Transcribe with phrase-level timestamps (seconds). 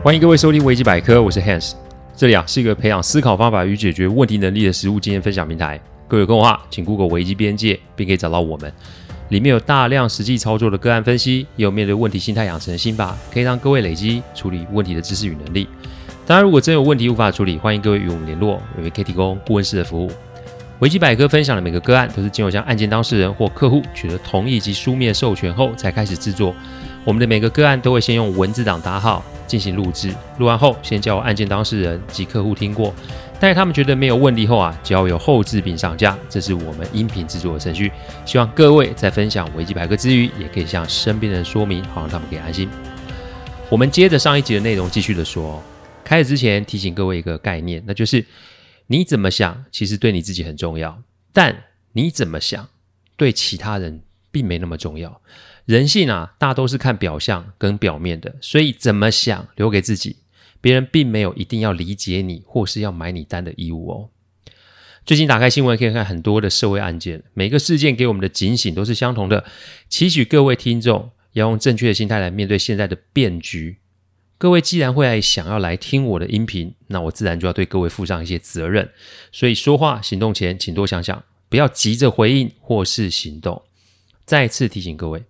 [0.00, 1.72] 欢迎各位收听维基百科，我是 Hans，
[2.16, 5.78] 这里啊是一个培养思考方法与解决问题能力的实务经验分享平台。
[6.06, 8.72] 各位有空的话，请 Google 维基边界，并可以找到我们。
[9.30, 15.66] 里面有大量实际操作的个案分析，也有面对问题心态养成的心法，可以让各位累积处理问题的知识与能力。
[16.24, 20.08] 当然，如果真有问题无法处理，欢迎各位与我们联络，我们可以提供顾问式的服务。
[20.78, 26.54] 维基百科分享的每个个案，都是经由向案件当事人或客户取得同意及书面授权后才开始制作。
[27.08, 30.14] 我们的每个个案都会先用文字档打好，进行录制。
[30.36, 32.94] 录完后，先交案件当事人及客户听过。
[33.40, 37.90] 但是他们觉得没有问题后啊，交由后制并上架，这是我们音频制作的程序。
[38.26, 42.68] 希望各位在分享维基百科之余，也可以向身边人说明，好让他们可以安心。
[43.70, 45.62] 我们接着上一集的内容继续的说，
[46.04, 48.22] 开始之前提醒各位一个概念，那就是
[48.86, 51.56] 你怎么想，其实对你自己很重要，但
[51.94, 52.68] 你怎么想，
[53.16, 55.20] 对其他人并没那么重要。
[55.64, 60.16] 人性啊，大都是看表象跟表面的，所以怎么想留给自己。
[60.60, 64.10] 别人并没有一定要理解你或是要买你单的义务哦。
[65.06, 69.44] 最近打开新闻可以看很多的社会案件，每个事件给我们的警醒都是相同的。
[69.88, 73.78] 期许各位听众要用正确的心态来面对现在的变局。
[74.36, 78.90] 各位既然会来想要来听我的音频，那我自然就要对各位负上一些责任。
[79.32, 83.62] 所以说话行动前，请多想想，不要急着回应或是行动。
[84.28, 85.24] 再次提醒各位。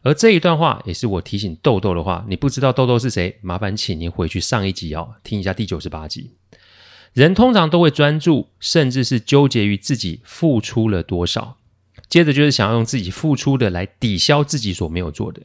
[0.00, 2.24] 而这一段话也是我提醒豆豆的话。
[2.26, 3.38] 你不知道豆豆是谁？
[3.42, 6.30] 麻烦请您回去上一集哦，听一下第九十八集。
[7.12, 11.58] 人通常都会专注，甚至是纠结于自己付出了多少，
[12.08, 15.42] 接着就是想要用自己付出的来抵消自己所没有做的。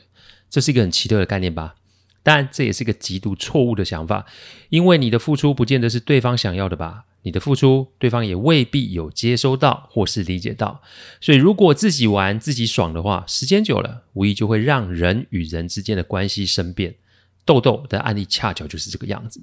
[0.50, 1.76] 这是一个很奇特的概念吧？
[2.24, 4.26] 但这也是一个极度错误的想法，
[4.70, 7.04] 因为你的付出不见得是对方想要的吧？
[7.26, 10.84] 你的付出，对方也未必有接收到或是理解到，
[11.20, 16.96] 所以如果自己玩自己爽的话，时间久了，无疑就会让人与人之间的关系生变。
[17.44, 19.42] 豆豆的案例恰巧就是这个样子。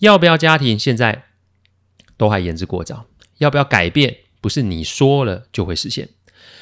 [0.00, 1.24] 要不要家庭，现在
[2.18, 3.06] 都还言之过早。
[3.38, 6.10] 要不要改变，不是你说了就会实现。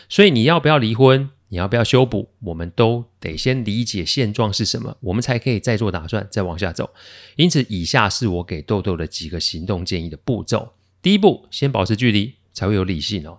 [0.08, 1.30] 所以你要不要离婚？
[1.54, 2.28] 你要不要修补？
[2.40, 6.90] 我们都得先理解现状是什么，我们才可以再做打算，再往下走。
[7.36, 10.72] 因此，以下是我给豆豆的几个行动建议的步骤。
[11.00, 13.38] 第一步，先保持距离，才会有理性哦。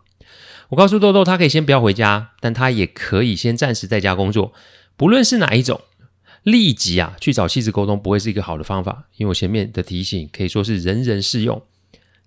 [0.70, 4.54] 我告诉豆豆，他可以先不要回家，但他也可以先暂时在家工作。
[4.96, 5.82] 不论是哪一种，
[6.44, 9.10] 立即啊去找妻子沟通，不会是一个好的方法。
[9.18, 11.62] 因为我前面的提醒可以说是人人适用。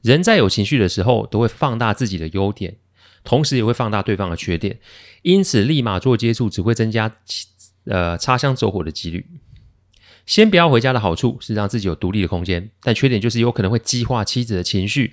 [0.03, 2.77] 人在有情绪的时候，都会放大自己的优点。
[3.29, 4.79] 同时也会放大对方的缺点，
[5.21, 7.15] 因此立马做接触只会增加
[7.85, 9.27] 呃擦枪走火的几率。
[10.25, 15.13] 先不要回家的好处是让自己有独立的空间，但缺点就是有可能会激化妻子的情绪。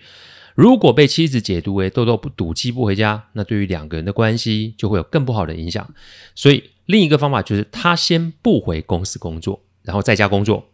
[0.54, 5.94] 如果被妻子解读为豆豆不赌气不回家，那对于两个人的关系就会有更不好的影响。
[6.36, 10.70] 所以另一个方法就是他先不回公司工作，然后在家工作。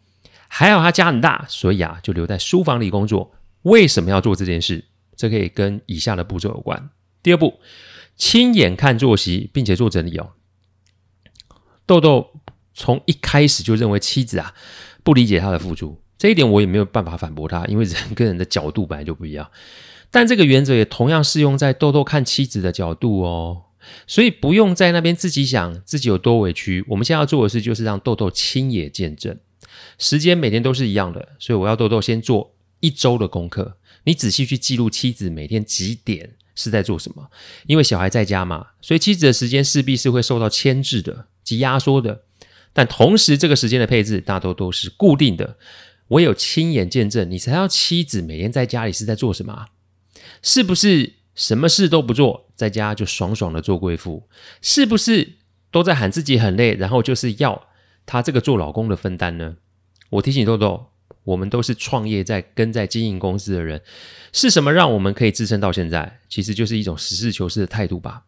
[0.47, 3.33] 还好他家很大，所以啊就留在书房里工作。
[3.63, 4.85] 为什么要做这件事？
[5.15, 6.89] 这可以跟以下的步骤有关。
[7.23, 7.59] 第二步，
[8.15, 10.31] 亲眼看作息，并且做整理哦。
[11.85, 12.31] 豆豆
[12.73, 14.53] 从一开始就认为妻子啊
[15.03, 19.49] 不理解他的付出，这一点我也没有办法反驳他，因为人跟人的角度本来就不一样。
[20.09, 23.63] 但这个原则也同样适用在豆豆看妻子的角度哦，
[24.07, 26.83] 所以不用在那边自己想自己有多委屈。
[26.89, 29.37] 我们现在要做的事就是让豆豆亲眼见证。
[29.97, 36.31] 时间每天都是一样的，所以我要豆豆先做一周的功课，你仔细去记录妻子每天几点。
[36.61, 37.29] 是在做什么？
[37.65, 42.21] 因为小孩在家嘛，所以妻子的时间势必是会受到牵制的及压缩的。
[42.73, 45.57] 但同时，这个时间的配置大多都是固定的。
[46.09, 49.67] 唯有亲眼见证，你才知道妻子每天在家里是在做什么？
[50.41, 54.27] 是不是什么事都不做，在家就爽爽的做贵妇？
[54.61, 55.37] 是不是
[55.71, 57.67] 都在喊自己很累，然后就是要
[58.05, 59.55] 他这个做老公的分担呢？
[60.11, 60.90] 我提醒豆豆。
[61.23, 63.81] 我们都是创业在跟在经营公司的人，
[64.33, 66.19] 是什么让我们可以支撑到现在？
[66.27, 68.23] 其实就是一种实事求是的态度吧。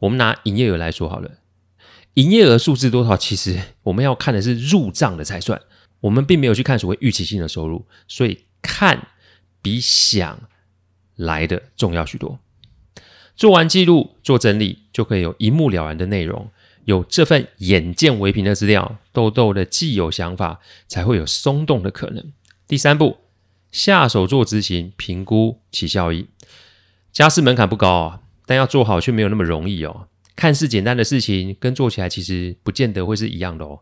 [0.00, 1.30] 我们拿营业额来说好了，
[2.14, 5.60] 营业额数字多少，其实我们要看的是入账的才算。
[6.00, 9.08] 我们并没有去看所谓预期性的收入，所以看
[9.62, 10.38] 比想
[11.16, 12.38] 来的重要许多。
[13.34, 16.50] 做完记录，做整理，就可以有一目了然的内容。
[16.84, 22.32] 有这份眼见为凭的资料，豆豆的既有想法才会有松动的可能。
[22.66, 23.18] 第三步，
[23.70, 26.28] 下手做执行，评估其效益。
[27.12, 30.08] 家事门槛不高啊，但要做好却没有那么容易哦。
[30.36, 33.80] 看似简单的事情，跟做起来其实不见得会是一样的哦。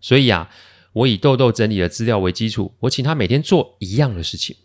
[0.00, 0.50] 所以啊，
[0.92, 4.56] 我以豆豆整理的资料为基础，我请他每天做一样的事情，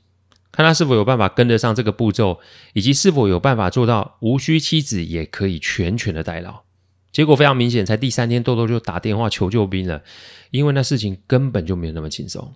[0.51, 2.39] 看他是否有办法跟得上这个步骤，
[2.73, 6.64] 以及是否有办法做到无需妻子也可以全权的代劳。
[7.15, 10.03] 结果非常明显，才第三天豆豆就打电话求救兵了，
[10.51, 12.53] 因为那事情根本就没有那么轻松。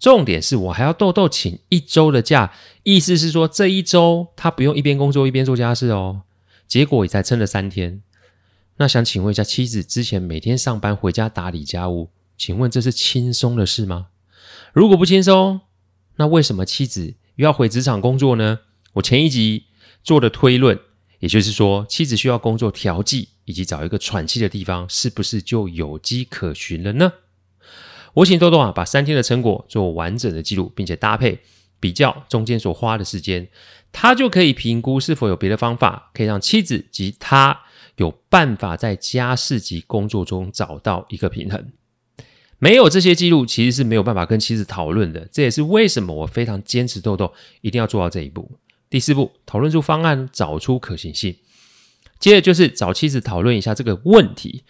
[0.00, 2.50] 重点是我还要豆豆请一周的假，
[2.84, 6.22] 意思是说这一周他不用一边工作一边做家事哦。
[6.66, 8.00] 结果也才撑了三天。
[8.78, 12.08] 那想请问一下，妻子之前每天上班回家打理家务，
[12.38, 14.06] 请问这是轻松的事吗？
[14.72, 15.60] 如果不轻松，
[16.16, 18.60] 那为什么妻子又要回职场工作呢？
[18.94, 19.64] 我前一集
[20.02, 20.80] 做的推论，
[21.18, 27.14] 也就是说，妻子需要工作调剂以及找一个喘气的地方，是不是就有迹可循了呢？
[28.12, 31.38] 我请豆豆啊，把三天的成果做完整的记录，并且搭配
[31.80, 33.48] 比较中间所花的时间，
[33.90, 37.58] 他就可以评估是否有别的方法可以让妻子及他
[37.96, 41.72] 有办法在家事及工作中找到一个平衡。
[42.58, 45.26] 没有这些记录，其实是没有办法跟妻子讨论的。
[45.32, 48.50] 这也是为什么我非常坚持豆豆一定要做到这一步。
[48.90, 51.36] 第四步，讨论出方案，找出可行性。
[52.18, 54.64] 接着就是找妻子讨论一下这个问题。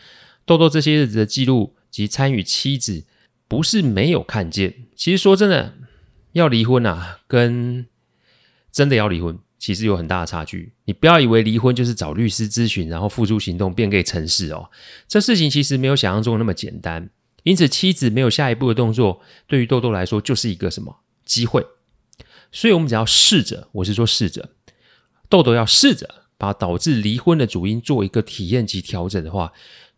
[0.44, 3.04] 豆豆这些日子的记录及参与妻子。
[3.50, 5.72] 不是没有看见，其实说真的，
[6.32, 7.86] 要离婚啊，跟
[8.70, 10.74] 真的要离婚，其实有很大的差距。
[10.84, 14.68] 你不要以为离婚就是找律师咨询，然后付诸行动便可以成事哦。
[15.08, 17.08] 这事情其实没有想象中那么简单。
[17.42, 20.94] 因此，妻子没有下一步的动作，对于豆豆来说就是一个什么
[21.24, 21.66] 机会？
[22.52, 24.50] 所以我们只要试着，我是说试着，
[25.30, 29.52] 豆豆要试着把导致离婚的主因做一个体验及调整的话，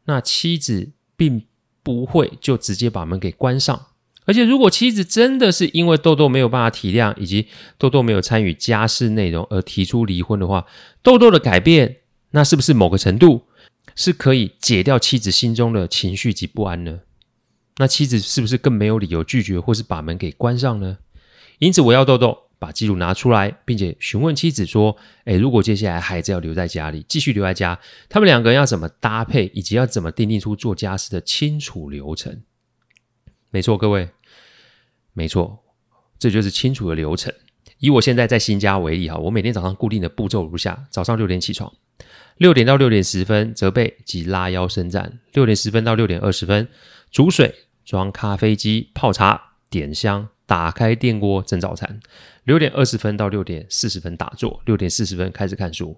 [0.06, 1.44] 那妻子并。
[1.82, 3.86] 不会就直接把门给关上，
[4.26, 7.48] 而且如果妻子真的是因为豆豆没有办法体谅，以及
[7.78, 10.66] 豆豆没有参与家事内容而提出离婚的话，
[11.02, 12.00] 豆豆的改变，
[12.32, 13.44] 那是不是某个程度
[13.96, 17.00] 是可以解掉妻子心中的情绪及不安呢？
[17.78, 20.98] 那妻子是不是更没有理由拒绝或是把门给关上呢？
[21.60, 22.49] 因此，我要豆豆。
[22.60, 27.76] 把记录拿出来，并且询问妻子说：“诶，如果接下来孩子要留在家里，继续留在家，
[28.08, 32.42] 他们两个人要怎么搭配，以及要怎么订定出做家事的清楚流程？”
[33.50, 34.10] 没错，各位，
[35.14, 35.64] 没错，
[36.18, 37.34] 这就是清楚的流程。
[37.78, 41.72] 以我现在在新家为例哈，我每天早上固定的步骤如下：早上六点起床，
[42.36, 46.68] 六点到六点十分折背及拉腰伸展，六点十分到六点二十分
[47.10, 47.54] 煮水、
[47.86, 50.28] 装咖啡机、泡茶、点香。
[50.50, 52.00] 打开电锅蒸早餐，
[52.42, 55.96] 六点二十分到六点四十分打坐，六点四十分开始看书。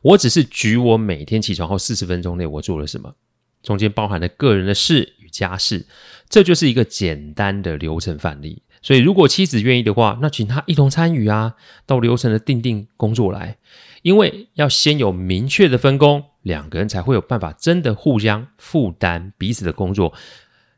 [0.00, 3.14] 我只是举我每天起床后四十分钟内我做了什么，
[3.62, 5.84] 中间包含了个人的事与家事，
[6.30, 8.62] 这就是一个简单的流程范例。
[8.80, 13.58] 所以，如果妻子愿意的话，那请她一同参与啊，到流程的定定工作来。
[14.00, 20.14] 因为要先有明确的分工，两个人才会有办法真的互相负担彼此的工作，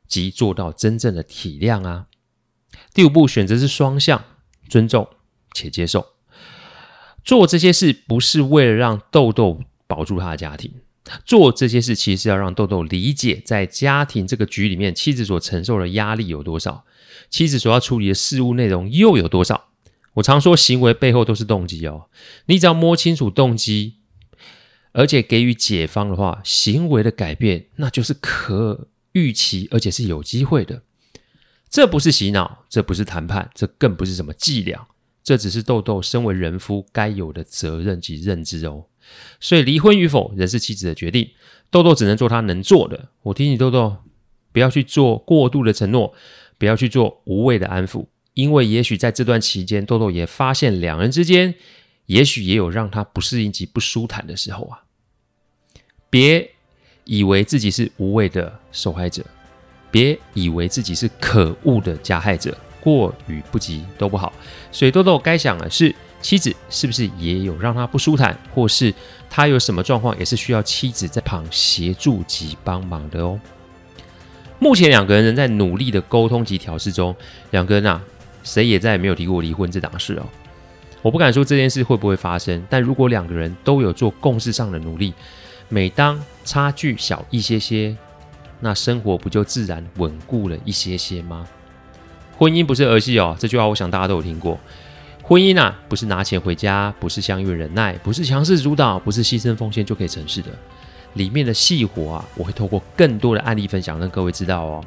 [0.09, 2.07] 及做到真正的体谅啊。
[2.95, 4.25] 第五步，选择是双向，
[4.69, 5.09] 尊重
[5.53, 6.07] 且接受。
[7.25, 10.73] 做这些事不是为了让豆豆保住他的家庭，
[11.25, 16.85] 做这些事其实是要让豆豆理解，在家庭这个局里面，妻子所承受的压力有多少，
[17.29, 19.71] 妻子所要处理的事务内容又有多少。
[20.15, 22.09] 我常说，行为背后都是动机哦。
[22.47, 23.97] 你只要摸清楚动机，
[24.93, 30.83] 而且给予解方的话，行为的改变那就是可预期，而且是有机会的。
[31.69, 34.87] 这不是洗脑，这不是谈判，这更不是什么伎俩，
[35.23, 38.87] 这只是豆豆身为人夫该有的责任及认知哦。
[39.41, 41.31] 所以离婚与否仍是妻子的决定，
[41.71, 43.11] 豆豆只能做他能做的。
[43.23, 43.99] 我提醒豆豆，
[44.53, 46.15] 不要去做过度的承诺，
[46.57, 51.55] 不要去做无谓的安抚，因为也许在这段期间，豆豆也发现两人之间，
[52.07, 54.85] 也许也有让他不适应及不舒坦的时候啊。
[56.09, 56.53] 别
[57.05, 59.25] 以为自己是无谓的受害者。
[59.91, 64.33] 别以为自己是可恶的加害者，过与不及都不好。
[64.71, 68.93] 所以豆豆该想的是，妻子是不是也有让他不舒坦，或是
[69.31, 73.39] 他有什么状况，也是需要妻子在旁协助及帮忙的哦。
[74.59, 77.15] 目前两个人仍在努力的沟通及调试中，
[77.51, 78.03] 两个人啊，
[78.43, 80.27] 谁也再也没有提过离婚这档事哦。
[81.03, 85.15] 我不敢说这件事会不会发生，但如果两个人都有做共识上的努力，
[85.69, 87.97] 每当差距小一些些。
[88.61, 91.47] 那生活不就自然稳固了一些些吗？
[92.39, 94.59] 婚姻不是儿戏哦，这句话我想大家都有听过。
[95.23, 100.51] 婚姻啊，不是拿钱回家，不是相约忍耐，不是强势主导，不是牺牲奉献就可以成事的。
[101.15, 104.85] 里面的细活啊，我会透过更多的案例分享，让各位知道哦。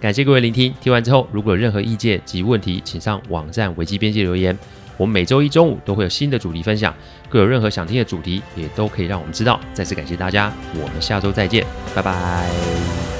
[0.00, 4.56] 感谢各位聆听，听完之后如果有任何意见及问题，请上网站危机编辑留言。
[4.98, 6.94] 我们每周一中午都会有新的主题分享，
[7.30, 9.58] 各有任何想听的主题，也都可以让我们知道。
[9.72, 11.64] 再次感谢大家，我们下周再见，
[11.94, 13.17] 拜拜。